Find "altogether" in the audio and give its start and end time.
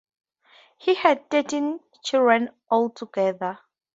2.71-3.59